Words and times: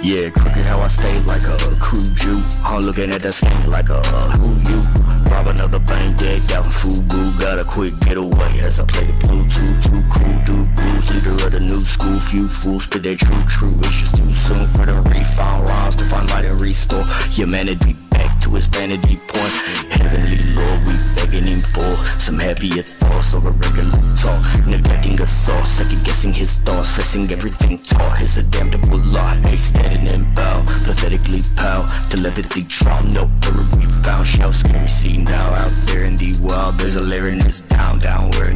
Yeah, 0.00 0.30
crooked 0.30 0.62
how 0.62 0.78
I 0.78 0.86
stay 0.88 1.18
like 1.22 1.42
a 1.42 1.74
crew 1.80 2.04
Jew. 2.14 2.40
I'm 2.62 2.82
looking 2.82 3.10
at 3.10 3.20
that 3.22 3.34
skank 3.34 3.66
like 3.66 3.88
a 3.90 3.98
uh, 3.98 4.30
who 4.38 4.54
you. 4.70 4.80
Rob 5.28 5.48
another 5.48 5.80
bank 5.80 6.16
deck 6.18 6.38
out 6.54 6.66
Fubu. 6.66 7.38
Got 7.40 7.58
a 7.58 7.64
quick 7.64 7.98
getaway 8.00 8.60
as 8.62 8.78
I 8.78 8.84
play 8.84 9.04
the 9.06 9.12
Bluetooth. 9.26 9.82
Too 9.82 10.02
cool, 10.14 10.38
do 10.46 10.56
grooves. 10.76 11.06
Leader 11.10 11.46
of 11.46 11.50
the 11.50 11.60
new 11.60 11.80
school. 11.80 12.18
Few 12.20 12.46
fools 12.46 12.84
spit 12.84 13.02
their 13.02 13.16
true, 13.16 13.42
true. 13.48 13.74
It's 13.80 13.96
just 13.96 14.16
too 14.16 14.32
soon 14.32 14.68
for 14.68 14.86
them 14.86 15.02
refound 15.02 15.68
rhymes 15.68 15.96
to 15.96 16.04
find 16.04 16.30
light 16.30 16.44
and 16.44 16.60
restore 16.60 17.04
humanity 17.34 17.96
back 18.10 18.40
to 18.42 18.54
its 18.54 18.66
vanity 18.66 19.16
point. 19.26 19.52
Heavenly 19.90 20.54
Lord, 20.54 20.78
we 20.86 20.94
begging 21.18 21.50
him 21.50 21.58
for 21.74 21.90
some 22.20 22.38
heavier 22.38 22.82
thoughts 22.82 23.34
over 23.34 23.50
regular 23.50 23.98
talk. 24.14 24.40
Neglecting 24.64 25.20
us 25.20 25.48
all, 25.48 25.64
second 25.64 26.06
guessing 26.06 26.32
his 26.32 26.60
thoughts, 26.60 26.94
facing 26.94 27.30
everything 27.32 27.78
taught. 27.78 28.07
Telepathy 32.18 32.64
trial, 32.64 33.04
no 33.04 33.30
we 33.76 33.84
found. 34.02 34.26
Shall 34.26 34.52
scary 34.52 34.88
see 34.88 35.18
now 35.18 35.54
out 35.54 35.70
there 35.86 36.02
in 36.02 36.16
the 36.16 36.36
wild. 36.42 36.76
There's 36.76 36.96
a 36.96 37.00
lyrics 37.00 37.60
down, 37.60 38.00
down 38.00 38.32
where 38.32 38.52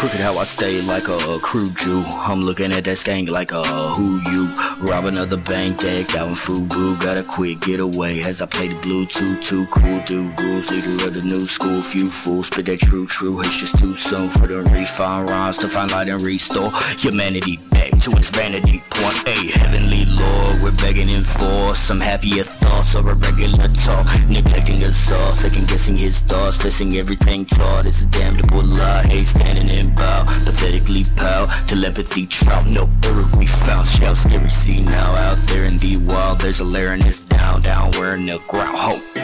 crooked 0.00 0.20
how 0.20 0.38
I 0.38 0.44
stay 0.44 0.80
like 0.80 1.08
a, 1.08 1.18
a 1.30 1.38
crew 1.40 1.70
Jew. 1.72 2.02
I'm 2.06 2.40
looking 2.40 2.72
at 2.72 2.84
that 2.84 2.96
skank 2.96 3.28
like 3.28 3.52
a 3.52 3.62
who 3.62 4.22
you. 4.30 4.48
Rob 4.80 5.04
another 5.04 5.36
bank 5.36 5.76
deck 5.76 6.16
out 6.16 6.28
in 6.28 6.34
Fubu. 6.34 6.98
Got 7.02 7.18
a 7.18 7.22
quick 7.22 7.60
getaway 7.60 8.20
as 8.20 8.40
I 8.40 8.46
play 8.46 8.68
the 8.68 8.76
Bluetooth. 8.76 9.44
Too 9.44 9.66
cool, 9.66 10.00
dude. 10.06 10.40
rules. 10.40 10.70
Leader 10.70 11.06
of 11.06 11.12
the 11.12 11.20
new 11.20 11.44
school. 11.44 11.82
Few 11.82 12.08
fools 12.08 12.46
spit 12.46 12.64
that 12.66 12.80
true, 12.80 13.06
true. 13.06 13.40
It's 13.40 13.58
just 13.58 13.78
too 13.78 13.94
soon 13.94 14.30
for 14.30 14.46
the 14.46 14.62
refine 14.72 15.26
rhymes 15.26 15.58
to 15.58 15.66
find 15.66 15.90
light 15.90 16.08
and 16.08 16.22
restore 16.22 16.72
humanity 16.96 17.58
back 17.70 17.90
to 18.00 18.10
its 18.12 18.30
vanity 18.30 18.82
point. 18.88 19.28
A 19.28 19.58
heavenly 19.58 20.06
Lord, 20.06 20.54
we're 20.62 20.76
begging 20.80 21.08
him 21.08 21.22
for 21.22 21.74
some 21.74 22.00
happier 22.00 22.42
thoughts 22.42 22.94
over 22.94 23.12
regular 23.14 23.68
talk. 23.68 24.06
Neglecting 24.28 24.82
us 24.82 25.12
all, 25.12 25.32
second 25.32 25.68
guessing 25.68 25.98
his 25.98 26.20
thoughts, 26.20 26.56
facing 26.56 26.96
everything 26.96 27.44
taught. 27.44 27.84
It's 27.84 28.00
a 28.00 28.06
damnable 28.06 28.64
lie. 28.64 29.02
Hey, 29.02 29.22
standing 29.22 29.68
in 29.68 29.89
bow, 29.96 30.24
pathetically 30.24 31.04
pow. 31.16 31.46
Telepathy 31.66 32.26
trout, 32.26 32.66
no 32.66 32.88
error 33.04 33.28
we 33.36 33.46
found. 33.46 33.86
Shout 33.86 34.16
scary 34.16 34.50
see 34.50 34.80
now 34.82 35.14
out 35.16 35.38
there 35.48 35.64
in 35.64 35.76
the 35.78 35.98
wild. 36.08 36.40
There's 36.40 36.60
a 36.60 36.64
lyrics 36.64 37.20
down, 37.20 37.60
down 37.60 37.92
where 37.92 38.14
in 38.14 38.26
the 38.26 38.38
ground. 38.48 38.76
Hope. 38.76 39.19